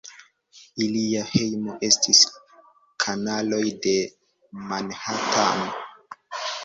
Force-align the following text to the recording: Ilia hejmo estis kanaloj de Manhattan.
Ilia 0.85 1.25
hejmo 1.33 1.75
estis 1.89 2.21
kanaloj 3.05 3.63
de 3.87 3.95
Manhattan. 4.73 5.65